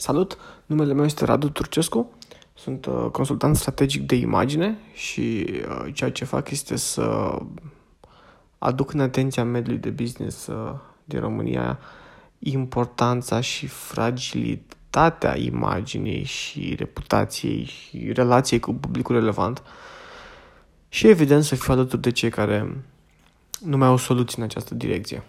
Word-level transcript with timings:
Salut, 0.00 0.38
numele 0.66 0.92
meu 0.92 1.04
este 1.04 1.24
Radu 1.24 1.48
Turcescu, 1.48 2.10
sunt 2.54 2.86
uh, 2.86 3.06
consultant 3.12 3.56
strategic 3.56 4.06
de 4.06 4.14
imagine 4.14 4.78
și 4.94 5.46
uh, 5.50 5.94
ceea 5.94 6.10
ce 6.10 6.24
fac 6.24 6.50
este 6.50 6.76
să 6.76 7.38
aduc 8.58 8.92
în 8.92 9.00
atenția 9.00 9.44
mediului 9.44 9.80
de 9.80 9.90
business 9.90 10.46
uh, 10.46 10.74
din 11.04 11.20
România 11.20 11.78
importanța 12.38 13.40
și 13.40 13.66
fragilitatea 13.66 15.38
imaginii 15.38 16.24
și 16.24 16.74
reputației 16.78 17.64
și 17.64 18.12
relației 18.12 18.60
cu 18.60 18.72
publicul 18.74 19.14
relevant 19.14 19.62
și 20.88 21.08
evident 21.08 21.44
să 21.44 21.54
fiu 21.54 21.72
alături 21.72 22.02
de 22.02 22.10
cei 22.10 22.30
care 22.30 22.84
nu 23.64 23.76
mai 23.76 23.88
au 23.88 23.96
soluții 23.96 24.38
în 24.38 24.44
această 24.44 24.74
direcție. 24.74 25.22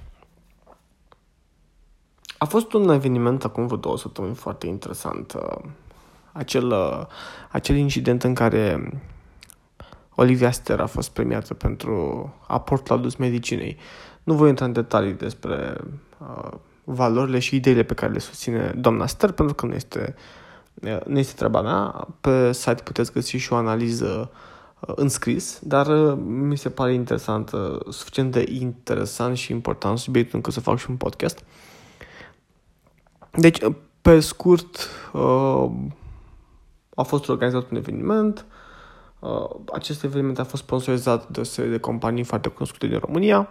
A 2.41 2.45
fost 2.45 2.73
un 2.73 2.89
eveniment 2.89 3.43
acum 3.43 3.65
vreo 3.65 3.77
două 3.77 3.97
săptămâni 3.97 4.35
foarte 4.35 4.67
interesant. 4.67 5.33
Uh, 5.33 5.69
acel, 6.31 6.71
uh, 6.71 7.05
acel 7.51 7.75
incident 7.75 8.23
în 8.23 8.33
care 8.33 8.91
Olivia 10.15 10.51
Ster 10.51 10.79
a 10.79 10.85
fost 10.85 11.09
premiată 11.09 11.53
pentru 11.53 12.33
aport 12.47 12.87
la 12.87 12.97
dus 12.97 13.15
medicinei. 13.15 13.77
Nu 14.23 14.33
voi 14.33 14.49
intra 14.49 14.65
în 14.65 14.73
detalii 14.73 15.13
despre 15.13 15.75
uh, 16.17 16.51
valorile 16.83 17.39
și 17.39 17.55
ideile 17.55 17.83
pe 17.83 17.93
care 17.93 18.11
le 18.11 18.19
susține 18.19 18.73
doamna 18.77 19.05
Ster, 19.05 19.31
pentru 19.31 19.55
că 19.55 19.65
nu 19.65 19.73
este, 19.73 20.15
uh, 20.73 21.05
nu 21.05 21.19
este 21.19 21.33
treaba 21.35 21.61
mea. 21.61 22.07
Pe 22.21 22.51
site 22.51 22.81
puteți 22.83 23.11
găsi 23.11 23.37
și 23.37 23.53
o 23.53 23.55
analiză 23.55 24.31
uh, 24.79 24.93
în 24.95 25.09
scris, 25.09 25.59
dar 25.63 25.87
uh, 25.87 26.17
mi 26.25 26.57
se 26.57 26.69
pare 26.69 26.93
interesant, 26.93 27.51
uh, 27.51 27.79
suficient 27.89 28.31
de 28.31 28.45
interesant 28.49 29.37
și 29.37 29.51
important 29.51 29.97
subiectul 29.97 30.35
încât 30.35 30.53
să 30.53 30.59
fac 30.59 30.77
și 30.77 30.89
un 30.89 30.95
podcast. 30.95 31.37
Uh, 31.37 31.45
deci, 33.31 33.59
pe 34.01 34.19
scurt, 34.19 34.87
uh, 35.13 35.71
a 36.95 37.03
fost 37.03 37.29
organizat 37.29 37.71
un 37.71 37.77
eveniment. 37.77 38.45
Uh, 39.19 39.49
acest 39.73 40.03
eveniment 40.03 40.39
a 40.39 40.43
fost 40.43 40.63
sponsorizat 40.63 41.29
de 41.29 41.39
o 41.39 41.43
serie 41.43 41.71
de 41.71 41.79
companii 41.79 42.23
foarte 42.23 42.49
cunoscute 42.49 42.87
din 42.87 42.97
România, 42.97 43.49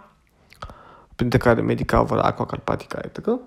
printre 1.15 1.37
care 1.37 1.61
Medicover, 1.61 2.17
Aqua 2.17 2.45
Carpatica, 2.45 2.99
etc. 3.03 3.39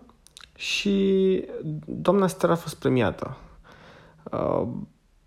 Și 0.56 1.44
doamna 1.84 2.27
Stera 2.27 2.53
a 2.53 2.56
fost 2.56 2.75
premiată. 2.75 3.37
Uh, 4.31 4.66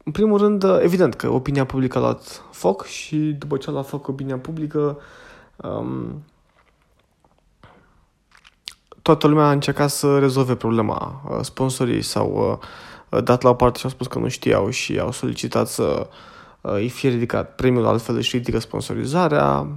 în 0.04 0.12
primul 0.12 0.38
rând, 0.38 0.64
evident 0.82 1.14
că 1.14 1.30
opinia 1.30 1.66
publică 1.66 1.98
a 1.98 2.02
luat 2.02 2.44
foc 2.52 2.86
și 2.86 3.17
după 3.17 3.58
ce 3.58 3.70
a 3.70 3.72
luat 3.72 3.88
foc 3.88 4.08
opinia 4.08 4.38
publică, 4.38 5.00
um, 5.56 6.23
toată 9.08 9.28
lumea 9.28 9.46
a 9.46 9.52
încercat 9.52 9.90
să 9.90 10.20
rezolve 10.20 10.56
problema. 10.56 11.22
Uh, 11.30 11.40
sponsorii 11.42 12.02
s-au 12.02 12.60
uh, 13.10 13.24
dat 13.24 13.42
la 13.42 13.50
o 13.50 13.54
parte 13.54 13.78
și 13.78 13.86
au 13.86 13.92
spus 13.92 14.08
că 14.08 14.20
nu 14.20 14.28
știau 14.28 14.70
și 14.70 15.00
au 15.00 15.12
solicitat 15.12 15.68
să 15.68 16.08
uh, 16.62 16.72
îi 16.72 16.90
fie 16.90 17.10
ridicat 17.10 17.56
premiul, 17.56 17.86
altfel 17.86 18.16
își 18.16 18.38
ridică 18.38 18.60
sponsorizarea, 18.60 19.68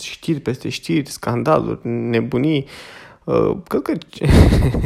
știri 0.00 0.40
peste 0.40 0.68
știri, 0.68 1.10
scandaluri, 1.10 1.78
nebunii. 1.88 2.66
Cred 3.66 3.82
că 3.82 3.92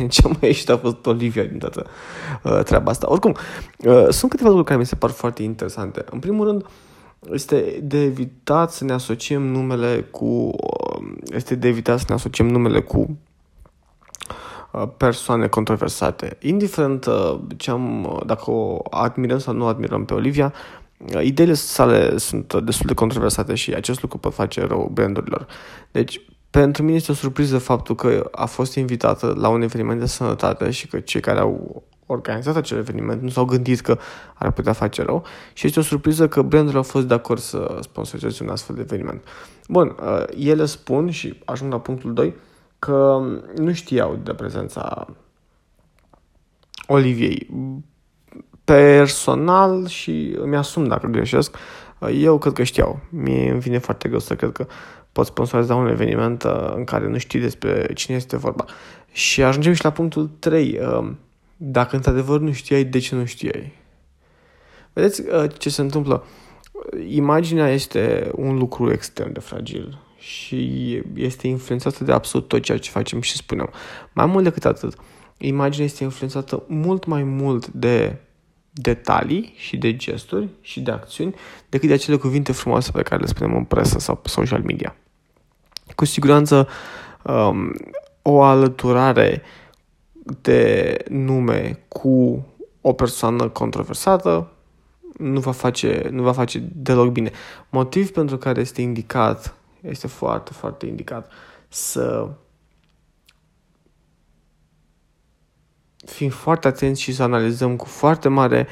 cea 0.09 0.29
mai 0.39 0.39
ieșit 0.41 0.69
a 0.69 0.77
fost 0.77 1.07
Olivia 1.07 1.45
din 1.45 1.59
toată 1.59 1.87
treaba 2.65 2.91
asta. 2.91 3.11
Oricum, 3.11 3.37
sunt 4.09 4.31
câteva 4.31 4.49
lucruri 4.49 4.65
care 4.65 4.79
mi 4.79 4.87
se 4.87 4.95
par 4.95 5.11
foarte 5.11 5.43
interesante. 5.43 6.05
În 6.11 6.19
primul 6.19 6.47
rând, 6.47 6.67
este 7.33 7.81
de 7.83 8.03
evitat 8.03 8.73
să 8.73 8.85
ne 8.85 8.93
asociem 8.93 9.43
numele 9.43 10.07
cu 10.11 10.51
este 11.25 11.55
de 11.55 11.69
evitat 11.69 11.99
să 11.99 12.05
ne 12.09 12.15
asociem 12.15 12.49
numele 12.49 12.81
cu 12.81 13.19
uh, 14.73 14.89
persoane 14.97 15.47
controversate. 15.47 16.37
Indiferent 16.41 17.05
uh, 17.05 17.39
ce 17.57 17.71
am, 17.71 18.05
uh, 18.05 18.21
dacă 18.27 18.51
o 18.51 18.83
admirăm 18.91 19.39
sau 19.39 19.55
nu 19.55 19.67
admirăm 19.67 20.05
pe 20.05 20.15
Olivia, 20.15 20.53
ideile 21.23 21.55
sale 21.55 22.17
sunt 22.17 22.55
destul 22.55 22.87
de 22.87 22.95
controversate 22.95 23.55
și 23.55 23.75
acest 23.75 24.03
lucru 24.03 24.19
pot 24.19 24.35
face 24.35 24.67
rău 24.67 24.91
brandurilor. 24.93 25.47
Deci, 25.91 26.21
pentru 26.51 26.83
mine 26.83 26.97
este 26.97 27.11
o 27.11 27.15
surpriză 27.15 27.59
faptul 27.59 27.95
că 27.95 28.29
a 28.33 28.47
fost 28.47 28.75
invitată 28.75 29.35
la 29.39 29.49
un 29.49 29.63
eveniment 29.63 30.01
de 30.01 30.07
sănătate 30.07 30.71
și 30.71 30.87
că 30.87 31.01
cei 31.01 31.21
care 31.21 31.39
au 31.39 31.83
organizat 32.07 32.57
acel 32.57 32.79
eveniment 32.79 33.23
nu 33.23 33.29
s-au 33.29 33.45
gândit 33.45 33.81
că 33.81 33.99
ar 34.35 34.53
putea 34.53 34.73
face 34.73 35.03
rău 35.03 35.25
și 35.53 35.67
este 35.67 35.79
o 35.79 35.83
surpriză 35.83 36.29
că 36.29 36.43
brandurile 36.43 36.79
au 36.79 36.85
fost 36.85 37.07
de 37.07 37.15
acord 37.15 37.41
să 37.41 37.79
sponsorizeze 37.81 38.43
un 38.43 38.49
astfel 38.49 38.75
de 38.75 38.81
eveniment. 38.81 39.23
Bun, 39.69 39.97
uh, 40.01 40.25
ele 40.37 40.65
spun 40.65 41.11
și 41.11 41.41
ajung 41.45 41.73
la 41.73 41.81
punctul 41.81 42.15
2 42.15 42.35
că 42.79 43.21
nu 43.57 43.73
știau 43.73 44.19
de 44.23 44.33
prezența 44.33 45.07
Oliviei. 46.87 47.49
Personal 48.65 49.87
și 49.87 50.37
îmi 50.39 50.57
asum 50.57 50.87
dacă 50.87 51.07
greșesc, 51.07 51.57
uh, 51.99 52.19
eu 52.21 52.39
cred 52.39 52.53
că 52.53 52.63
știau. 52.63 53.01
Mie 53.09 53.51
îmi 53.51 53.61
vine 53.61 53.79
foarte 53.79 54.09
greu 54.09 54.21
să 54.21 54.35
cred 54.35 54.53
că 54.53 54.67
pot 55.13 55.27
sponsoriza 55.27 55.75
un 55.75 55.89
eveniment 55.89 56.43
uh, 56.43 56.73
în 56.75 56.85
care 56.85 57.09
nu 57.09 57.19
știi 57.19 57.41
despre 57.41 57.91
cine 57.95 58.17
este 58.17 58.37
vorba. 58.37 58.65
Și 59.13 59.43
ajungem 59.43 59.73
și 59.73 59.85
la 59.85 59.91
punctul 59.91 60.31
3 60.39 60.81
dacă 61.65 61.97
într-adevăr 61.97 62.41
nu 62.41 62.53
știai, 62.53 62.85
de 62.85 62.99
ce 62.99 63.15
nu 63.15 63.25
știai? 63.25 63.73
Vedeți 64.93 65.21
uh, 65.21 65.51
ce 65.59 65.71
se 65.71 65.81
întâmplă? 65.81 66.25
Imaginea 67.09 67.69
este 67.69 68.31
un 68.35 68.59
lucru 68.59 68.93
extrem 68.93 69.33
de 69.33 69.41
fragil 69.41 69.99
și 70.19 71.03
este 71.15 71.47
influențată 71.47 72.05
de 72.05 72.13
absolut 72.13 72.49
tot 72.49 72.63
ceea 72.63 72.79
ce 72.79 72.91
facem 72.91 73.21
și 73.21 73.37
spunem. 73.37 73.71
Mai 74.13 74.27
mult 74.27 74.45
decât 74.45 74.65
atât, 74.65 74.95
imaginea 75.39 75.87
este 75.87 76.05
influențată 76.05 76.63
mult 76.69 77.05
mai 77.05 77.23
mult 77.23 77.67
de 77.67 78.17
detalii 78.71 79.55
și 79.57 79.77
de 79.77 79.97
gesturi 79.97 80.49
și 80.61 80.81
de 80.81 80.91
acțiuni 80.91 81.35
decât 81.69 81.89
de 81.89 81.95
acele 81.95 82.17
cuvinte 82.17 82.53
frumoase 82.53 82.91
pe 82.91 83.03
care 83.03 83.21
le 83.21 83.27
spunem 83.27 83.57
în 83.57 83.65
presă 83.65 83.99
sau 83.99 84.17
pe 84.17 84.29
social 84.29 84.63
media. 84.63 84.97
Cu 85.95 86.05
siguranță, 86.05 86.69
um, 87.23 87.73
o 88.23 88.43
alăturare 88.43 89.43
de 90.41 90.97
nume 91.09 91.85
cu 91.89 92.47
o 92.81 92.93
persoană 92.93 93.49
controversată 93.49 94.53
nu 95.19 95.41
va 95.41 95.53
face, 95.53 96.09
nu 96.11 96.23
va 96.23 96.33
face 96.33 96.59
deloc 96.75 97.09
bine. 97.09 97.31
Motiv 97.69 98.11
pentru 98.11 98.39
care 98.39 98.61
este 98.61 98.83
indicat, 98.83 99.55
este 99.81 100.07
foarte, 100.07 100.53
foarte 100.53 100.87
indicat 100.87 101.31
să 101.69 102.29
fim 106.07 106.31
foarte 106.31 106.69
atenți 106.69 107.01
și 107.01 107.15
să 107.15 107.23
analizăm 107.23 107.77
cu 107.77 107.85
foarte 107.85 108.29
mare 108.29 108.67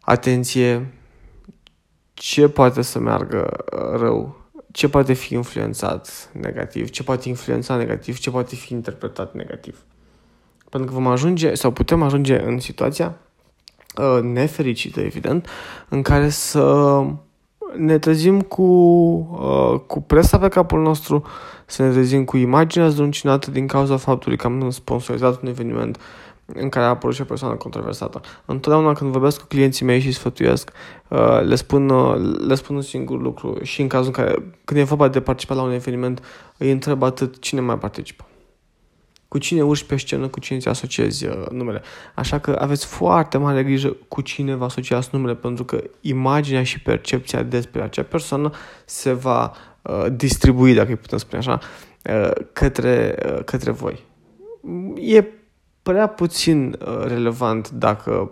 atenție 0.00 0.92
ce 2.14 2.48
poate 2.48 2.82
să 2.82 2.98
meargă 2.98 3.64
rău, 3.96 4.36
ce 4.72 4.88
poate 4.88 5.12
fi 5.12 5.34
influențat 5.34 6.30
negativ, 6.32 6.90
ce 6.90 7.02
poate 7.02 7.28
influența 7.28 7.76
negativ, 7.76 8.18
ce 8.18 8.30
poate 8.30 8.54
fi 8.54 8.72
interpretat 8.72 9.34
negativ. 9.34 9.84
Pentru 10.76 10.94
că 10.94 11.00
vom 11.00 11.10
ajunge 11.10 11.54
sau 11.54 11.70
putem 11.70 12.02
ajunge 12.02 12.42
în 12.42 12.58
situația 12.58 13.14
uh, 13.98 14.22
nefericită, 14.22 15.00
evident, 15.00 15.48
în 15.88 16.02
care 16.02 16.28
să 16.28 17.04
ne 17.76 17.98
trezim 17.98 18.40
cu, 18.40 18.62
uh, 18.62 19.80
cu 19.86 20.00
presa 20.00 20.38
pe 20.38 20.48
capul 20.48 20.82
nostru, 20.82 21.24
să 21.66 21.82
ne 21.82 21.90
trezim 21.90 22.24
cu 22.24 22.36
imaginea 22.36 22.88
zdruncinată 22.88 23.50
din 23.50 23.66
cauza 23.66 23.96
faptului 23.96 24.36
că 24.36 24.46
am 24.46 24.70
sponsorizat 24.70 25.42
un 25.42 25.48
eveniment 25.48 26.00
în 26.46 26.68
care 26.68 26.84
a 26.84 26.88
apărut 26.88 27.14
și 27.14 27.20
o 27.20 27.24
persoană 27.24 27.54
controversată. 27.54 28.20
Întotdeauna 28.44 28.92
când 28.92 29.10
vorbesc 29.10 29.40
cu 29.40 29.46
clienții 29.46 29.84
mei 29.84 30.00
și 30.00 30.12
sfătuiesc, 30.12 30.70
uh, 31.08 31.40
le 31.42 31.54
spun, 31.54 31.88
uh, 31.88 32.38
le 32.46 32.54
spun 32.54 32.76
un 32.76 32.82
singur 32.82 33.20
lucru 33.20 33.58
și 33.62 33.80
în 33.80 33.88
cazul 33.88 34.06
în 34.06 34.24
care, 34.24 34.54
când 34.64 34.80
e 34.80 34.82
vorba 34.82 35.08
de 35.08 35.20
participa 35.20 35.54
la 35.54 35.62
un 35.62 35.72
eveniment, 35.72 36.24
îi 36.56 36.70
întreb 36.70 37.02
atât 37.02 37.38
cine 37.38 37.60
mai 37.60 37.78
participă 37.78 38.25
cu 39.28 39.38
cine 39.38 39.62
urci 39.62 39.84
pe 39.84 39.96
scenă, 39.96 40.28
cu 40.28 40.40
cine 40.40 40.58
ți 40.58 40.68
asociezi 40.68 41.26
uh, 41.26 41.46
numele. 41.50 41.82
Așa 42.14 42.38
că 42.38 42.56
aveți 42.60 42.86
foarte 42.86 43.38
mare 43.38 43.62
grijă 43.62 43.96
cu 44.08 44.20
cine 44.20 44.54
vă 44.54 44.64
asociați 44.64 45.08
numele, 45.12 45.34
pentru 45.34 45.64
că 45.64 45.82
imaginea 46.00 46.62
și 46.62 46.80
percepția 46.80 47.42
despre 47.42 47.82
acea 47.82 48.02
persoană 48.02 48.50
se 48.84 49.12
va 49.12 49.52
uh, 49.82 50.06
distribui, 50.12 50.74
dacă 50.74 50.88
îi 50.88 50.96
putem 50.96 51.18
spune 51.18 51.38
așa, 51.38 51.58
uh, 52.04 52.30
către, 52.52 53.14
uh, 53.26 53.44
către 53.44 53.70
voi. 53.70 54.04
E 54.94 55.24
prea 55.82 56.06
puțin 56.06 56.78
uh, 56.86 57.04
relevant 57.06 57.70
dacă 57.70 58.30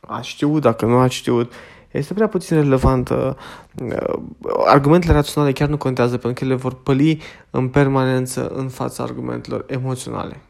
ați 0.00 0.28
știut, 0.28 0.62
dacă 0.62 0.86
nu 0.86 0.96
ați 0.96 1.14
știut, 1.14 1.52
este 1.98 2.14
prea 2.14 2.28
puțin 2.28 2.56
relevantă. 2.56 3.36
Uh, 3.82 4.22
argumentele 4.66 5.12
raționale 5.12 5.52
chiar 5.52 5.68
nu 5.68 5.76
contează 5.76 6.16
pentru 6.16 6.44
că 6.44 6.50
ele 6.50 6.60
vor 6.60 6.74
păli 6.74 7.20
în 7.50 7.68
permanență 7.68 8.48
în 8.48 8.68
fața 8.68 9.02
argumentelor 9.02 9.64
emoționale. 9.68 10.40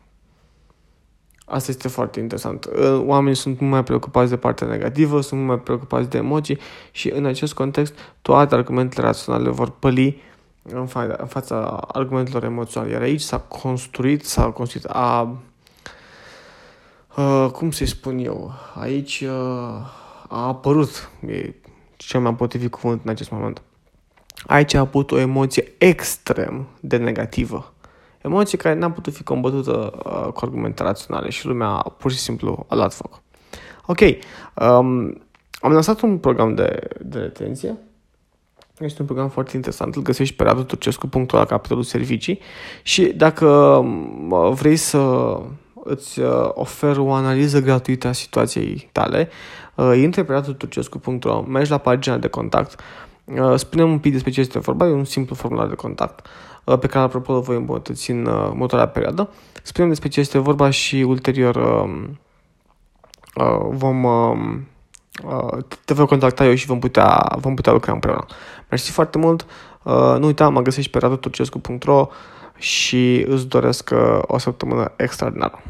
Asta 1.47 1.71
este 1.71 1.89
foarte 1.89 2.21
interesant. 2.21 2.65
Uh, 2.65 3.03
oamenii 3.07 3.37
sunt 3.37 3.61
mult 3.61 3.73
mai 3.73 3.85
preocupați 3.85 4.31
de 4.31 4.37
partea 4.37 4.67
negativă, 4.67 5.21
sunt 5.21 5.41
mult 5.41 5.53
mai 5.53 5.61
preocupați 5.61 6.09
de 6.09 6.19
emoții 6.19 6.59
și 6.91 7.11
în 7.11 7.25
acest 7.25 7.55
context 7.55 7.95
toate 8.23 8.55
argumentele 8.55 9.07
raționale 9.07 9.51
vor 9.51 9.71
păli 9.71 10.23
în, 10.63 10.87
fa- 10.89 11.17
în 11.17 11.27
fața 11.27 11.65
argumentelor 11.93 12.45
emoționale. 12.45 12.93
Iar 12.93 13.03
aici 13.03 13.21
s-a 13.21 13.39
construit, 13.39 14.25
s-a 14.25 14.51
construit, 14.51 14.85
a 14.85 15.37
uh, 17.17 17.49
cum 17.53 17.71
să-i 17.71 17.87
spun 17.87 18.19
eu, 18.19 18.53
aici 18.75 19.21
uh, 19.21 20.03
a 20.29 20.47
apărut, 20.47 21.11
e 21.27 21.55
cel 21.97 22.21
mai 22.21 22.35
potrivit 22.35 22.71
cuvânt 22.71 23.01
în 23.05 23.11
acest 23.11 23.31
moment, 23.31 23.63
aici 24.47 24.75
a 24.75 24.81
apărut 24.81 25.11
o 25.11 25.19
emoție 25.19 25.73
extrem 25.79 26.67
de 26.81 26.97
negativă. 26.97 27.73
Emoție 28.23 28.59
care 28.59 28.75
n-a 28.75 28.91
putut 28.91 29.15
fi 29.15 29.23
combătută 29.23 29.93
uh, 30.05 30.33
cu 30.33 30.45
argumente 30.45 30.83
raționale 30.83 31.31
și 31.31 31.47
lumea 31.47 31.95
pur 31.99 32.13
și 32.13 32.19
simplu 32.19 32.67
a 32.69 32.75
luat 32.75 32.95
foc. 32.95 33.21
Ok, 33.87 34.01
um, 34.01 35.23
am 35.61 35.73
lansat 35.73 36.01
un 36.01 36.19
program 36.19 36.55
de, 36.55 36.89
de 37.01 37.19
retenție. 37.19 37.77
Este 38.79 39.01
un 39.01 39.07
program 39.07 39.29
foarte 39.29 39.57
interesant, 39.57 39.97
îl 39.97 40.03
găsești 40.03 40.35
pe 40.35 40.43
radoturcescu.ro 40.43 41.39
la 41.39 41.45
capitolul 41.45 41.83
servicii 41.83 42.41
și 42.83 43.05
dacă 43.07 43.47
um, 43.47 44.55
vrei 44.55 44.77
să 44.77 44.99
îți 45.85 46.21
uh, 46.21 46.51
ofer 46.55 46.97
o 46.99 47.13
analiză 47.13 47.61
gratuită 47.61 48.09
a 48.09 48.13
situației 48.13 48.89
tale, 48.93 49.29
uh, 49.75 49.93
intre 49.97 50.25
pe 50.25 50.33
radoturcescu.ro, 50.33 51.41
mergi 51.41 51.71
la 51.71 51.79
pagina 51.79 52.17
de 52.17 52.29
contact, 52.29 52.81
uh, 53.25 53.55
spune 53.57 53.85
un 53.85 53.99
pic 53.99 54.13
despre 54.13 54.31
ce 54.31 54.41
este 54.41 54.59
vorba, 54.59 54.87
e 54.87 54.91
un 54.91 55.05
simplu 55.05 55.35
formular 55.35 55.67
de 55.67 55.75
contact 55.75 56.27
pe 56.81 56.87
care, 56.87 57.05
apropo, 57.05 57.33
îl 57.33 57.41
voi 57.41 57.57
îmbunătăți 57.57 58.11
în 58.11 58.27
următoarea 58.27 58.89
perioadă. 58.89 59.31
Spunem 59.63 59.89
despre 59.89 60.09
ce 60.09 60.21
este 60.21 60.39
vorba 60.39 60.71
și 60.71 60.97
ulterior 60.97 61.57
um, 61.57 62.19
vom 63.71 64.05
um, 64.05 64.67
te 65.85 65.95
voi 65.95 66.07
contacta 66.07 66.45
eu 66.45 66.55
și 66.55 66.67
vom 66.67 66.79
putea, 66.79 67.37
vom 67.37 67.55
putea 67.55 67.73
lucra 67.73 67.93
împreună. 67.93 68.27
Mersi 68.71 68.91
foarte 68.91 69.19
mult, 69.19 69.47
nu 70.19 70.27
uita, 70.27 70.49
mă 70.49 70.61
găsești 70.61 70.91
pe 70.91 70.99
radoturcescu.ro 70.99 72.09
și 72.59 73.25
îți 73.29 73.47
doresc 73.47 73.91
o 74.21 74.39
săptămână 74.39 74.93
extraordinară. 74.97 75.63